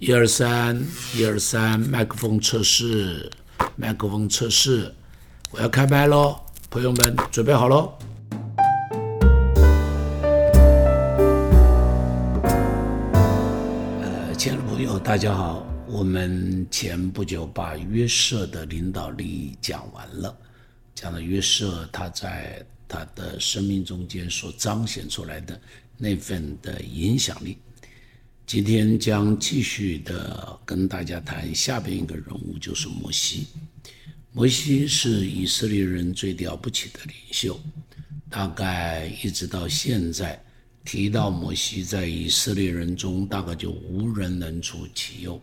[0.00, 0.80] 一二三，
[1.16, 3.28] 一二三，麦克风测试，
[3.74, 4.94] 麦克风测试，
[5.50, 6.36] 我要开麦喽，
[6.70, 7.92] 朋友们准备好喽。
[14.00, 20.32] 呃，亲爱的朋友，大家好，我们前不久把约瑟的领导力讲完了，
[20.94, 25.60] 讲了约瑟他在他的生命中间所彰显出来的
[25.96, 27.58] 那份的影响力。
[28.48, 33.46] 今天将继续的跟大家谈下边一个人物，就是摩西。
[34.32, 37.60] 摩西是以色列人最了不起的领袖，
[38.30, 40.42] 大概一直到现在，
[40.82, 45.38] 提到摩西在以色列人中，大概就无人能出其右。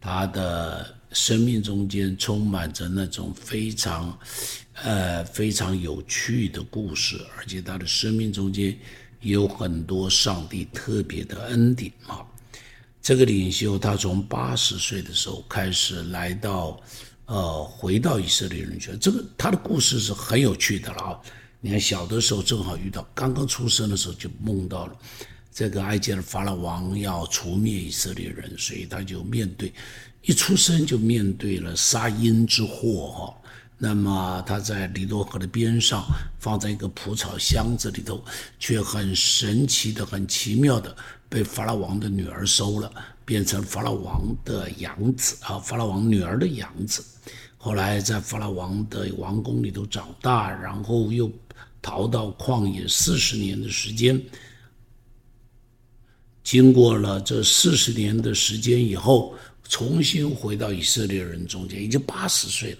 [0.00, 4.18] 他的生命中间充满着那种非常，
[4.82, 8.74] 呃，非常有趣的故事，而且他的生命中间。
[9.24, 12.26] 有很多上帝特别的恩典啊！
[13.02, 16.80] 这个领袖他从八十岁的时候开始来到，
[17.26, 18.96] 呃，回到以色列人圈。
[19.00, 21.20] 这个他的故事是很有趣的了啊！
[21.60, 24.96] 你看小的时候正好遇到，刚刚出生的时候就梦到了
[25.52, 29.72] 这个埃及的法老王要除灭以色列人，所以他就面对，
[30.22, 33.41] 一出生就面对了杀婴之祸哈。
[33.84, 36.06] 那么他在尼罗河的边上，
[36.38, 38.24] 放在一个蒲草箱子里头，
[38.60, 40.96] 却很神奇的、很奇妙的
[41.28, 42.88] 被法老王的女儿收了，
[43.24, 47.04] 变成法老王的养子啊，法老王女儿的养子。
[47.58, 51.28] 后来在法老王的王宫里头长大，然后又
[51.82, 54.22] 逃到旷野四十年的时间。
[56.44, 59.34] 经过了这四十年的时间以后，
[59.68, 62.78] 重新回到以色列人中间，已经八十岁了。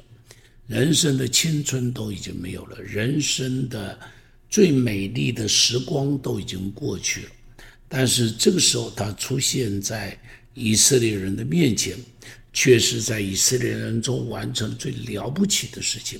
[0.72, 3.98] 人生的青春都已经没有了，人生的
[4.48, 7.28] 最美丽的时光都已经过去了。
[7.90, 10.18] 但是这个时候，他出现在
[10.54, 11.94] 以色列人的面前，
[12.54, 16.18] 却是在以色列人中完成最了不起的事情，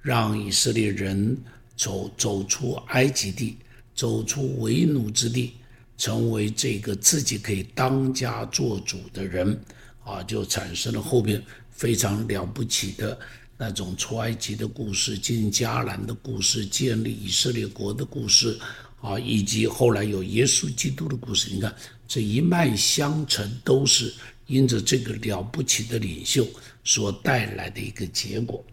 [0.00, 1.36] 让以色列人
[1.76, 3.58] 走走出埃及地，
[3.94, 5.52] 走出为奴之地，
[5.98, 9.54] 成为这个自己可以当家做主的人
[10.02, 13.18] 啊，就产生了后边非常了不起的。
[13.62, 18.58] 那种出埃及的故事、进迦南的故事、建立以色列国的故事，
[19.00, 21.72] 啊，以及后来有耶稣基督的故事，你看
[22.08, 24.12] 这一脉相承，都是
[24.48, 26.44] 因着这个了不起的领袖
[26.82, 28.64] 所带来的一个结果。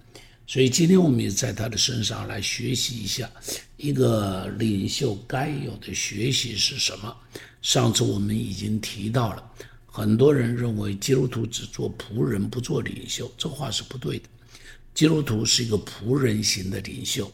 [0.47, 3.29] 所以今天我们也在他的身上来学习一下，
[3.77, 7.15] 一个领袖该有的学习是什么？
[7.61, 9.51] 上次我们已经提到了，
[9.85, 14.27] 很多人认为基督徒只做仆人不做领袖，这话是不对的。
[14.93, 17.31] 基督徒是一个仆人型的领袖，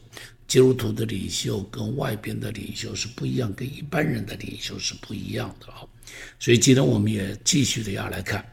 [0.47, 5.81] 基督徒的领袖跟外边的领袖是不一样，跟一般人的领袖是不一样的啊。
[6.39, 8.45] 所以今天我们也继续的要来看，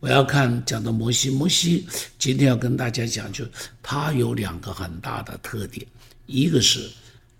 [0.00, 1.86] 我要看讲到摩西，摩西
[2.18, 3.46] 今天要跟大家讲，就
[3.82, 5.86] 他有两个很大的特点，
[6.26, 6.90] 一个是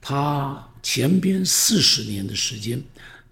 [0.00, 2.82] 他前边四十年的时间，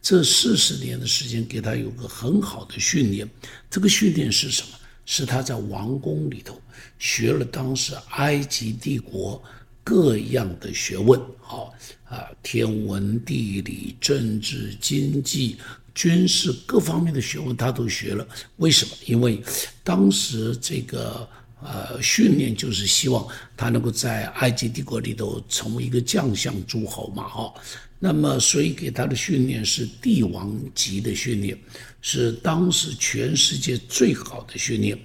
[0.03, 3.27] 这四十年的时间给他有个很好的训练，
[3.71, 4.69] 这个训练是什么？
[5.09, 6.56] 是他在王宫里头
[6.99, 9.43] 学了当时埃及帝国
[9.85, 11.73] 各样的学问，好
[12.05, 15.57] 啊，天文、地理、政治、经济、
[15.95, 18.27] 军事各方面的学问他都学了。
[18.57, 18.93] 为什么？
[19.07, 19.43] 因为
[19.85, 21.29] 当时这个
[21.63, 23.27] 呃训练就是希望
[23.57, 27.55] 他能够在埃及帝国里头成为一个将相诸侯嘛，哈。
[27.99, 31.59] 那么所以给他的训练是帝王级的训练。
[32.03, 34.97] 是当时全世界最好的训练，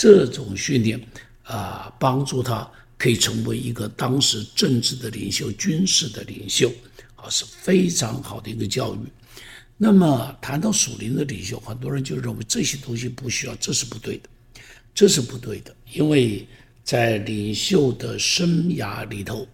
[0.00, 0.98] 这种训练
[1.42, 2.66] 啊，帮助他
[2.96, 6.72] 可以成为一个当时政治的领袖、军事的领袖，
[7.16, 8.98] 啊，是非常好的一个教育。
[9.76, 14.30] 那么谈到属灵的领袖，很多人就认为这些东西不需要，这是不对的，
[14.94, 16.48] 这是不对的，因为
[16.82, 19.46] 在领袖的生涯里头，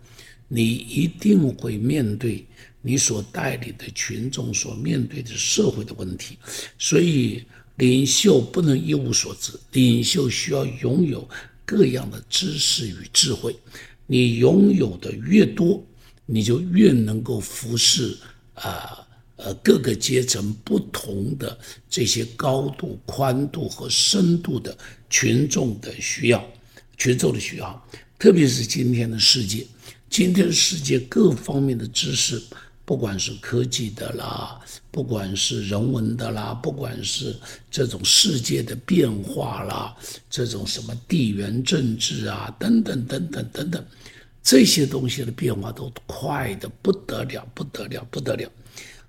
[0.46, 2.46] 你一定会面对。
[2.82, 6.38] 你所带领的群众所面对的社会的问题，
[6.78, 7.42] 所以
[7.76, 11.28] 领袖不能一无所知，领袖需要拥有
[11.64, 13.54] 各样的知识与智慧。
[14.06, 15.84] 你拥有的越多，
[16.24, 18.16] 你就越能够服侍
[18.54, 19.06] 啊
[19.36, 21.58] 呃各个阶层不同的
[21.90, 24.76] 这些高度、宽度和深度的
[25.10, 26.44] 群众的需要，
[26.96, 29.66] 群众的需要，特别是今天的世界，
[30.08, 32.40] 今天的世界各方面的知识。
[32.86, 34.58] 不管是科技的啦，
[34.92, 37.36] 不管是人文的啦，不管是
[37.68, 39.94] 这种世界的变化啦，
[40.30, 43.84] 这种什么地缘政治啊，等等等等等等，
[44.40, 48.48] 这些东西的变化都快的不得了，不得了，不得了。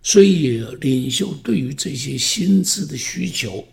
[0.01, 3.63] 所以，领袖对于这些薪资的需求，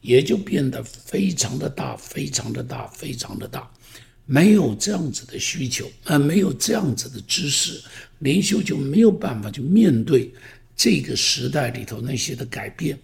[0.00, 3.70] 也就变得非常的大，非常的大，非常的大。
[4.24, 7.82] 没有这样子的需求，啊，没有这样子的知识，
[8.20, 10.32] 领袖就没有办法去面对
[10.76, 12.98] 这个时代里头那些的改变。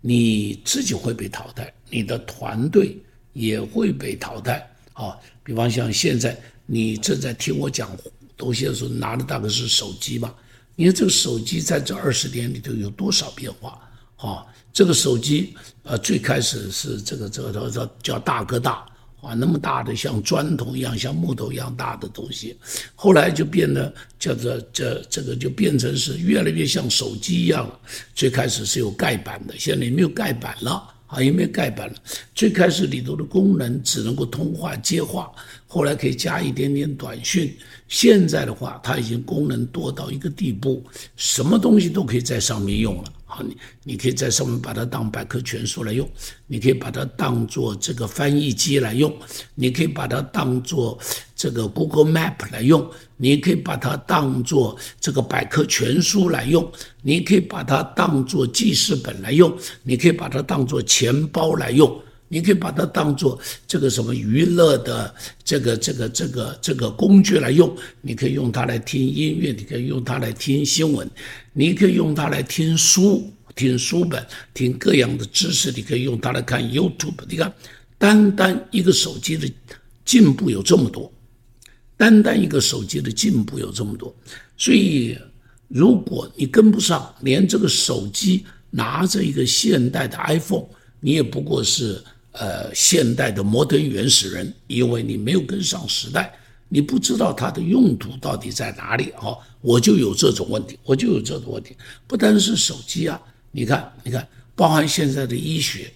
[0.00, 2.98] 你自己会被淘汰，你的团队
[3.32, 4.68] 也会被淘汰。
[4.92, 7.96] 啊，比方像现在你正在听我讲
[8.36, 10.34] 东西的时候，拿的大概是手机吧？
[10.76, 13.80] 你看这个手机在这二十年里头有多少变化？
[14.16, 15.54] 啊，这个手机，
[15.84, 18.84] 呃，最开始是这个这个叫叫大哥大。
[19.24, 22.56] 啊，那么大的像砖头一样、像木头一样大的东西，
[22.94, 27.80] 后来就变得叫做这这个就变成是越来越像手机一样了。
[28.14, 31.94] 最开始是有盖板的，现在也没有盖板了，啊，也没有盖板了。
[32.34, 35.32] 最开始里头的功能只能够通话接话，
[35.74, 37.52] 后来可以加一点点短讯。
[37.88, 40.84] 现在的话，它已经功能多到一个地步，
[41.16, 43.12] 什么东西都可以在上面用了。
[43.24, 46.08] 好，你你可以在上面把它当百科全书来用，
[46.46, 49.12] 你可以把它当做这个翻译机来用，
[49.56, 50.96] 你可以把它当做
[51.34, 56.70] 这个 Google Map 来用，你可以把它当做这个百科全书来用，
[57.02, 62.00] 你可以把它当做记事本来用，你可以把它当做钱包来用。
[62.34, 65.14] 你可以把它当做这个什么娱乐的
[65.44, 71.08] 这个这个这个这个工具来用，你可以用它来听音乐，你可以用它来听新闻，
[71.52, 77.14] 你可以用它来听书、听书本、听各样的知识，你可以用它来看 YouTube。
[77.28, 77.54] 你看，
[77.98, 79.48] 单单一个手机的
[80.04, 81.12] 进步有这么多，
[81.96, 84.12] 单单一个手机的进步有这么多，
[84.56, 85.16] 所以
[85.68, 90.66] 如果你跟不上，连这个手机拿着一个现代的 iPhone，
[90.98, 92.02] 你也不过是。
[92.34, 96.32] 呃，现代的摩登原始人，因为你没有跟上时代，
[96.68, 99.38] 你不知道它的用途到底在哪里啊！
[99.60, 101.76] 我就有这种问题，我就有这种问题。
[102.08, 103.20] 不单是手机啊，
[103.52, 104.26] 你看，你看，
[104.56, 105.88] 包含现在的医学，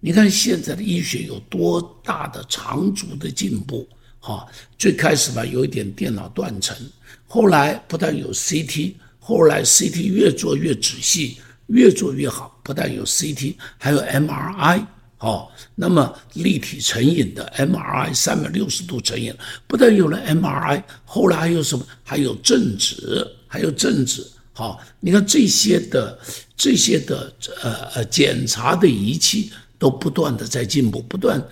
[0.00, 3.88] 你看现在的医学有多大的长足的进步
[4.18, 4.44] 哈，
[4.76, 6.76] 最开始吧，有一点电脑断层，
[7.28, 11.36] 后来不但有 CT，后来 CT 越做越仔细，
[11.68, 14.84] 越做越好，不但有 CT，还有 MRI。
[15.20, 19.34] 哦，那么立体成影的 MRI 三百六十度成影，
[19.66, 21.86] 不但有了 MRI，后来还有什么？
[22.02, 24.30] 还有正子，还有正子。
[24.52, 26.18] 好，你看这些的
[26.56, 27.32] 这些的
[27.62, 31.42] 呃呃检查的仪器都不断的在进步，不断，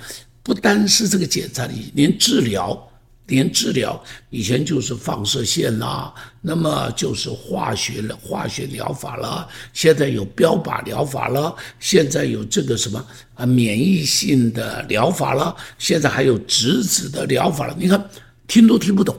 [0.43, 2.88] 不单是这个检查的，连治疗。
[3.29, 17.77] 连治疗以前就是放射线啦，那么就是化学了化学疗法了，现在有标靶疗法了，现在有这个什么啊免疫性的疗法了，现在还有质子的疗法了。
[17.79, 18.11] 你看，
[18.47, 19.15] 听都听不懂，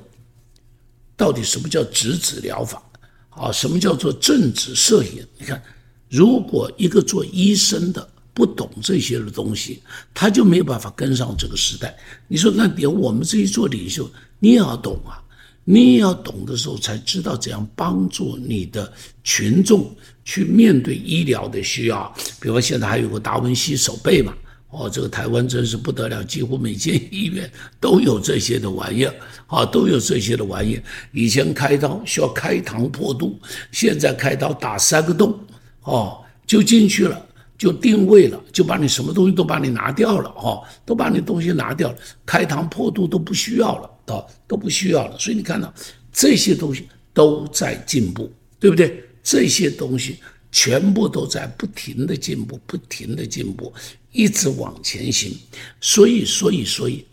[1.16, 2.82] 到底什么叫质子疗法
[3.30, 3.52] 啊？
[3.52, 5.26] 什么叫做正子摄影？
[5.38, 5.62] 你看，
[6.10, 8.10] 如果一个做医生的。
[8.34, 9.82] 不懂这些的东西，
[10.14, 11.96] 他就没有办法跟上这个时代。
[12.28, 14.10] 你说，那连我们这些做领袖，
[14.40, 15.22] 你也要懂啊！
[15.66, 18.92] 你也要懂的时候，才知道怎样帮助你的
[19.24, 19.96] 群众
[20.26, 22.12] 去面对医疗的需要。
[22.40, 24.34] 比如现在还有个达文西手背嘛，
[24.72, 29.14] 哦，这个台湾真是不得了，几乎每间医院都有这些的玩意儿，
[29.46, 30.84] 啊，都有这些的玩意儿。
[31.12, 33.40] 以前开刀需要开膛破肚，
[33.72, 35.38] 现在开刀打三个洞，
[35.84, 37.28] 哦，就进去了。
[37.60, 45.20] 就定位了，就把你什么东西都把你拿掉了，哈，都把你东西拿掉了，开膛破肚都不需要了，啊，都不需要了。
[45.20, 45.72] 所以你看到
[46.14, 49.04] 这些东西都在进步，对不对？
[49.22, 50.18] 这些东西
[50.54, 53.72] 全部都在不停的进步，不停的进步，
[54.14, 55.38] 一直往前行。
[55.82, 57.06] 所以，所以，所以，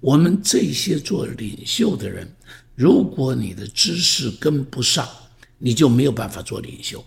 [0.00, 2.30] 我们这些做领袖的人，
[2.74, 5.08] 如果你的知识跟不上，
[5.56, 7.02] 你就没有办法做领袖。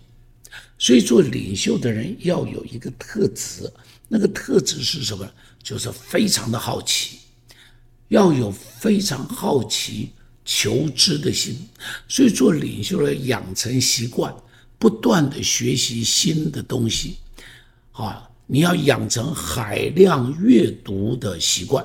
[0.78, 3.68] 所以，做领袖的人要有一个特质，
[4.06, 5.28] 那个特质是什么？
[5.60, 7.18] 就是非常的好奇，
[8.08, 10.10] 要有非常好奇、
[10.44, 11.68] 求知的心。
[12.08, 14.32] 所以，做领袖要养成习惯，
[14.78, 17.16] 不断的学习新的东西。
[17.90, 21.84] 啊，你要养成海量阅读的习惯，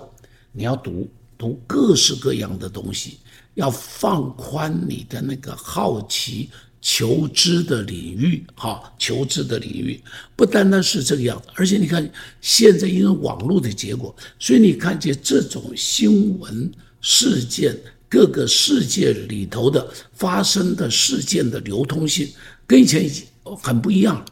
[0.52, 3.18] 你要读读各式各样的东西，
[3.56, 6.52] 要放宽你的那个好奇。
[6.86, 10.04] 求知的领域，哈，求知的领域
[10.36, 12.08] 不单单是这个样子，而且你看，
[12.42, 17.74] 现在因为网络的结果，所以你看见这种新闻事件，
[18.10, 22.30] 各个世界里头的发生的事件的流通性，
[22.68, 24.26] 跟以前已经很不一样了。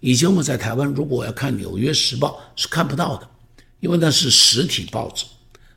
[0.00, 3.26] 以前我在台湾，如果我要看《纽约时报》是看不到的，
[3.80, 5.24] 因为那是实体报纸，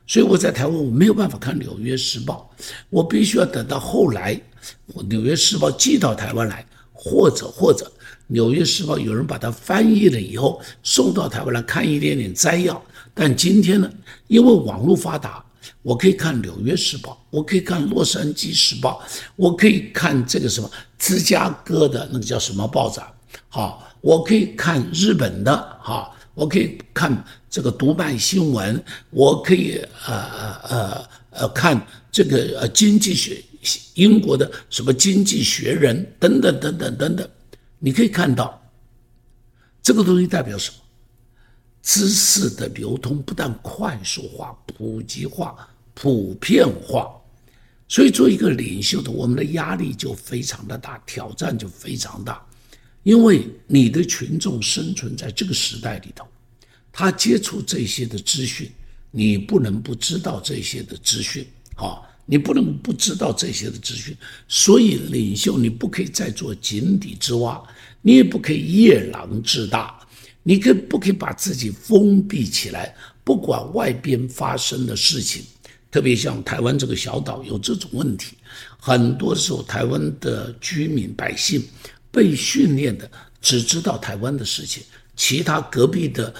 [0.06, 2.54] 所以我在台湾我没有办法看《纽约时报》，
[2.90, 4.34] 我必须要等到后来。
[5.08, 7.90] 《纽约时报》寄到台湾来，或者或者
[8.28, 12.82] 纽约时报》有人把它翻译了以后送到台湾来看一点点摘要。
[13.14, 13.90] 但今天呢，
[14.28, 15.44] 因为网络发达，
[15.82, 19.02] 我可以看《纽约时报》，我可以看《洛杉矶时报》，
[19.34, 23.00] 我可以看这个什么芝加哥的那个叫什么报纸，
[23.48, 33.42] 好，我可以看日本的，哈，我可以看这个读卖新闻，我可以呃呃呃呃看这个呃经济学，
[33.94, 37.28] 英国的什么《经济学人》等等等等等等，
[37.78, 38.60] 你可以看到
[39.82, 40.76] 这个东西代表什么？
[41.80, 45.56] 知识的流通不但快速化、普及化、
[45.94, 47.10] 普遍化，
[47.88, 52.44] 所以做一个领袖的，我们的压力就非常的大，挑战就非常大，
[53.04, 56.26] 因为你的群众生存在这个时代里头，
[56.92, 58.70] 他接触这些的资讯，
[59.10, 61.46] 你不能不知道这些的资讯，
[61.76, 64.14] 啊，你不能不知道这些的资讯，
[64.46, 67.58] 所以领袖你不可以再做井底之蛙，
[68.02, 69.98] 你也不可以夜郎自大。
[70.42, 72.94] 你可不可以把自己封闭起来？
[73.24, 75.42] 不管外边发生的事情，
[75.90, 78.36] 特别像台湾这个小岛有这种问题，
[78.78, 81.62] 很多时候台湾的居民百姓
[82.10, 84.82] 被训练的只知道台湾的事情，
[85.16, 86.32] 其他隔壁的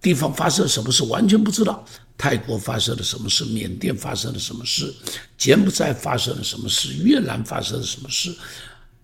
[0.00, 1.84] 地方发生什么事完全不知道。
[2.16, 3.44] 泰国发生了什么事？
[3.46, 4.94] 缅甸发生了什么事？
[5.36, 6.94] 柬埔寨发生了什么事？
[7.02, 8.34] 越南发生了什么事？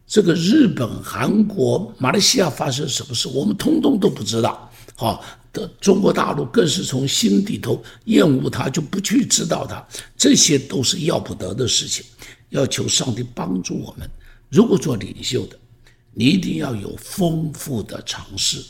[0.07, 4.73] 这个日本、韩国、马来西亚发生什么事，我们通通都不知道。
[4.95, 9.87] 好，的中国大陆更是从心底头厌恶它，就不去知道它。
[10.17, 12.05] 这些都是要不得的事情。
[12.51, 14.09] 要求上帝帮助我们。
[14.49, 15.59] 如果做领袖的，
[16.15, 18.65] 你一定要有丰富的尝试，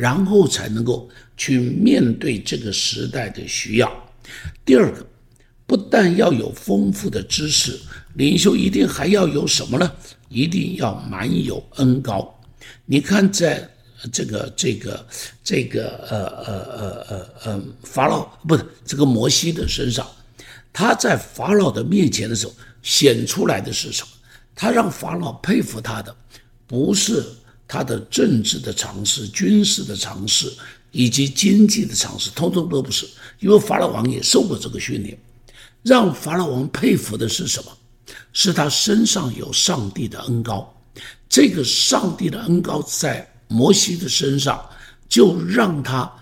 [0.00, 3.86] 然后才能够去面对这个时代的需要。
[4.64, 5.06] 第二个，
[5.66, 7.78] 不但要有丰富的知识，
[8.14, 9.92] 领袖一定还要有什么呢？
[10.30, 12.34] 一定要满有恩高。
[12.86, 13.68] 你看，在
[14.10, 15.06] 这个这个
[15.44, 16.16] 这个呃
[16.46, 20.08] 呃呃呃呃法老不是这个摩西的身上，
[20.72, 24.08] 他在法老的面前的时候显出来的是什么？
[24.54, 26.16] 他让法老佩服他的，
[26.66, 27.22] 不是
[27.72, 30.52] 他的政治的尝试、军事的尝试
[30.90, 33.06] 以及经济的尝试，通通都不是。
[33.38, 35.16] 因为法老王也受过这个训练，
[35.84, 37.70] 让法老王佩服的是什么？
[38.32, 40.68] 是他身上有上帝的恩高，
[41.28, 44.60] 这个上帝的恩高在摩西的身上，
[45.08, 46.12] 就让他，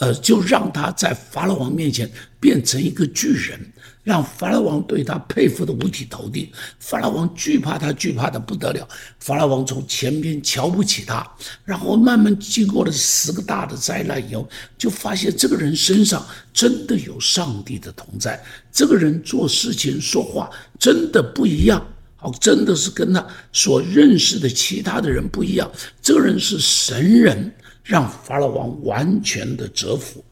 [0.00, 3.60] 呃，就让他在法老王面前变成一个巨人。
[4.02, 8.88] 让法老王对他佩服的五体投地，法老王惧怕他，惧怕的不得了。
[9.20, 11.24] 法老王从前边瞧不起他，
[11.66, 18.42] 然后慢慢经过了十个大的灾难以后，就发现这个人身上真的有上帝的同在。
[18.72, 25.70] 这个人做事情说话真的不一样，好，真的是跟他所认识的其他的人不一样。
[26.00, 27.54] 这个人是神人，
[27.90, 30.24] 让法老王完全的折服。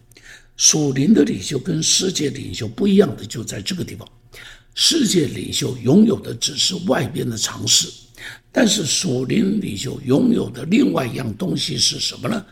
[0.56, 4.08] 属灵的领袖跟世界领袖不一样的就在这个地方，
[4.76, 7.88] 世界领袖拥有的只是外边的常识，
[8.52, 12.44] 但是属灵领袖拥有的另外一样东西是什么呢？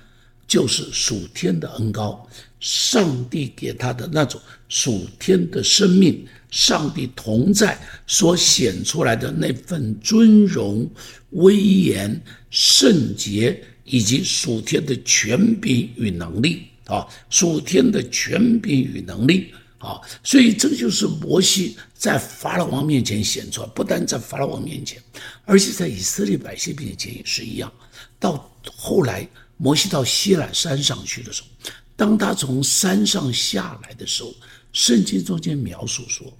[0.48, 10.88] 就是属天的恩高，上帝给他的那种属天的生命，上帝同在所显出来的那份尊荣、
[11.30, 12.20] 威严、
[12.50, 16.66] 圣洁，以及属天的权柄与能力。
[16.86, 25.02] 啊，属天的权柄与能力啊，所以这就是摩西在法老王面前显出来，不但在法老王面前，
[25.44, 27.72] 而且在以色列百姓面前也是一样。
[28.20, 31.48] 到后来，摩西到西乃山上去的时候，
[31.96, 34.32] 当他从山上下来的时候，
[34.72, 36.32] 圣经中间描述说，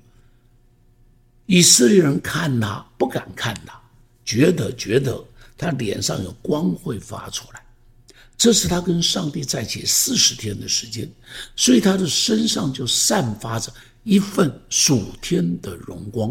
[1.46, 3.76] 以色列人看他不敢看他，
[4.24, 5.20] 觉得觉得
[5.56, 7.62] 他脸上有光会发出来。
[8.38, 11.10] 这是他跟上帝在一起四十天的时间，
[11.56, 13.72] 所以他的身上就散发着
[14.02, 16.30] 一份属天的荣光，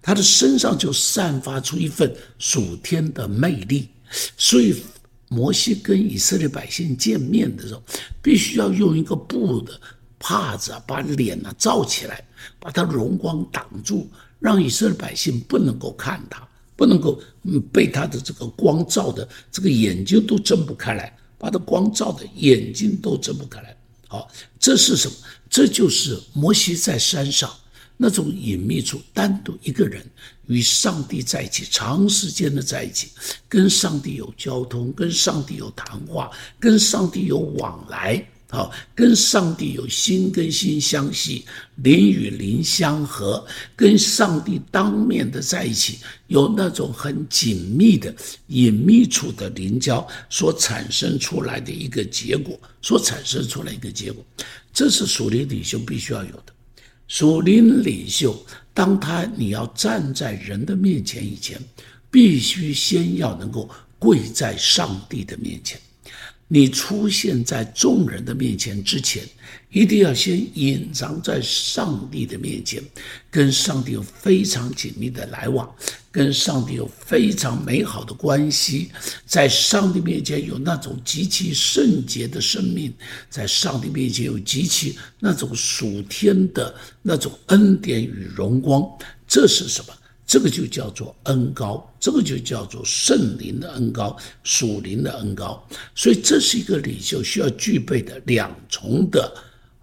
[0.00, 3.90] 他的身上就散发出一份属天的魅力。
[4.38, 4.82] 所以
[5.28, 7.82] 摩西跟以色列百姓见面的时候，
[8.22, 9.78] 必须要用一个布的
[10.18, 12.24] 帕子把脸呢罩起来，
[12.58, 21.16] 把他荣光挡住，让以色列百姓不能够看他，不能够嗯被他的这个光照的这个眼睛都睁不开来。
[21.36, 23.76] 把他光照的眼睛都睁不开来。
[24.08, 25.14] 好，这是什么？
[25.50, 27.50] 这就是摩西在山上
[27.98, 30.02] 那种隐秘处，单独一个人
[30.46, 33.10] 与上帝在一起，长时间的在一起，
[33.46, 38.26] 跟上帝有交通，跟上帝有谈话，跟上帝有往来。
[38.54, 41.44] 好，跟上帝有心跟心相系，
[41.76, 43.44] 灵与灵相合，
[43.74, 48.14] 跟上帝当面的在一起，有那种很紧密的
[48.46, 54.24] 隐秘处的灵交所产生出来的一个结果，所产生出来一个结果，
[54.72, 56.54] 这是属灵领袖必须要有的。
[57.08, 58.34] 属灵领袖，
[58.72, 61.60] 当他你要站在人的面前以前，
[62.10, 63.68] 必须先要能够
[63.98, 65.78] 跪在上帝的面前。
[66.54, 69.24] 你出现在众人的面前之前，
[69.72, 72.80] 一定要先隐藏在上帝的面前，
[73.28, 75.68] 跟上帝有非常紧密的来往，
[76.12, 78.92] 跟上帝有非常美好的关系，
[79.26, 82.94] 在上帝面前有那种极其圣洁的生命，
[83.28, 88.88] 在上帝面前有极其那种属天的那种恩典与荣光，
[89.26, 89.92] 这是什么？
[90.34, 95.64] 这个就叫做恩高，这个就叫做圣灵的恩高，属灵的恩高。
[95.94, 99.32] 所以这是一个领袖需要具备的两重的，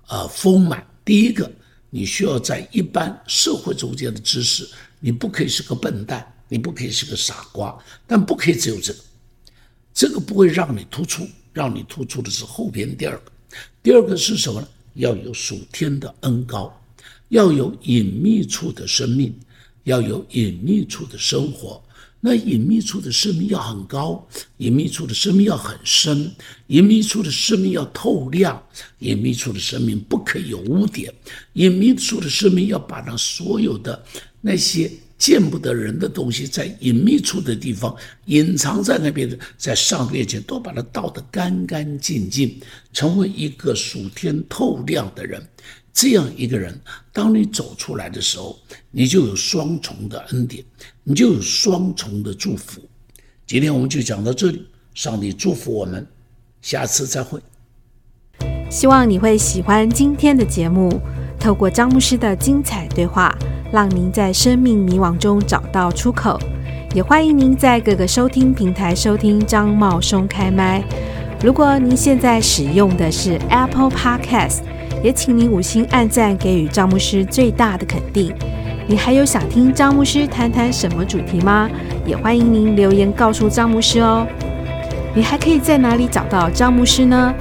[0.10, 0.86] 呃，丰满。
[1.06, 1.50] 第一个，
[1.90, 4.68] 你需要在一般社会中间的知识，
[5.00, 9.00] 你不可以是个笨蛋，你不可以是个傻瓜，但不可以只有这个，
[9.94, 13.32] 这个不会让你突出，让你突出的是后边第二个。
[13.82, 14.68] 第二个是什么呢？
[14.96, 16.78] 要有属天的恩高，
[17.30, 19.34] 要有隐秘处的生命。
[19.84, 21.82] 要有隐秘处的生活，
[22.20, 26.32] 那隐秘处的生命要很高，隐秘处的生命要很深，
[26.68, 28.62] 隐秘处的生命要透亮，
[29.00, 31.12] 隐秘处的生命不可以有污点，
[31.54, 34.06] 隐秘处的生命要把那所有的
[34.40, 34.92] 那些
[35.22, 42.60] 见不得人的东西，在隐秘处的地方隐藏在那边的，在上帝面前都把它倒得干干净净，
[42.92, 45.40] 成为一个属天透亮的人。
[45.94, 46.76] 这样一个人，
[47.14, 48.58] 当你走出来的时候，
[48.90, 50.64] 你就有双重的恩典，
[51.04, 52.82] 你就有双重的祝福。
[53.46, 56.08] 今天我们就讲到这里，上帝祝福我们，
[56.64, 57.40] 下次再会。
[58.72, 61.00] 希望你会喜欢今天的节目，
[61.40, 63.38] 透过张牧师的精彩对话，
[63.72, 66.40] 让您在生命迷惘中找到出口。
[66.94, 70.84] 也欢迎您在各个收听平台收听张茂松开麦。
[71.44, 74.60] 如果您现在使用的是 Apple Podcast。
[75.04, 78.32] 也请您五星按赞，给予张牧师最大的肯定。
[78.86, 81.68] 你还有想听张牧师谈谈什么主题吗？
[82.06, 84.28] 也欢迎您留言告诉张牧师哦。
[85.16, 87.34] 你还可以在哪里找到张牧师呢？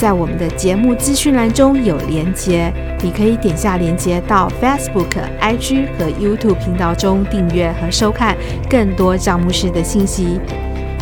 [0.00, 5.10] 在我们的节目资讯栏中有连接，你可以点下连接到 Facebook、
[5.42, 8.34] IG 和 YouTube 频道中订阅和收看
[8.70, 10.40] 更多张牧师的信息。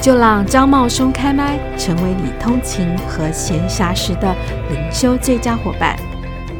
[0.02, 4.34] 就让张茂松开麦，成为你通勤和闲暇时的
[4.68, 5.96] 灵修最佳伙伴。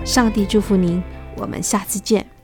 [0.05, 1.03] 上帝祝福您，
[1.35, 2.38] 我们下次见。